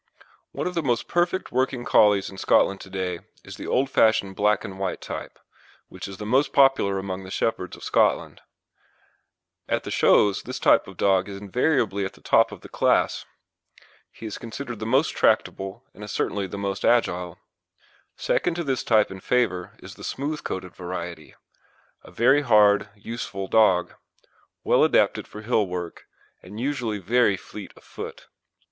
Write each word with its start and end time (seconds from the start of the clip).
One 0.51 0.65
of 0.65 0.73
the 0.73 0.81
most 0.81 1.07
perfect 1.07 1.51
working 1.51 1.85
Collies 1.85 2.31
in 2.31 2.39
Scotland 2.39 2.81
to 2.81 2.89
day 2.89 3.19
is 3.43 3.57
the 3.57 3.67
old 3.67 3.87
fashioned 3.87 4.35
black 4.35 4.65
and 4.65 4.79
white 4.79 4.99
type, 4.99 5.37
which 5.89 6.07
is 6.07 6.17
the 6.17 6.25
most 6.25 6.53
popular 6.53 6.97
among 6.97 7.23
the 7.23 7.29
shepherds 7.29 7.77
of 7.77 7.83
Scotland. 7.83 8.41
At 9.69 9.83
the 9.83 9.91
shows 9.91 10.41
this 10.41 10.57
type 10.57 10.87
of 10.87 10.97
dog 10.97 11.29
is 11.29 11.37
invariably 11.37 12.03
at 12.03 12.13
the 12.13 12.21
top 12.21 12.51
of 12.51 12.61
the 12.61 12.67
class. 12.67 13.25
He 14.11 14.25
is 14.25 14.39
considered 14.39 14.79
the 14.79 14.87
most 14.87 15.09
tractable, 15.09 15.83
and 15.93 16.03
is 16.03 16.11
certainly 16.11 16.47
the 16.47 16.57
most 16.57 16.83
agile. 16.83 17.37
Second 18.17 18.55
to 18.55 18.63
this 18.63 18.83
type 18.83 19.11
in 19.11 19.19
favour 19.19 19.77
is 19.83 19.93
the 19.93 20.03
smooth 20.03 20.43
coated 20.43 20.75
variety, 20.75 21.35
a 22.03 22.09
very 22.09 22.41
hard, 22.41 22.89
useful 22.95 23.47
dog, 23.47 23.93
well 24.63 24.83
adapted 24.83 25.27
for 25.27 25.41
hill 25.43 25.67
work 25.67 26.07
and 26.41 26.59
usually 26.59 26.97
very 26.97 27.37
fleet 27.37 27.71
of 27.77 27.83
foot. 27.83 28.25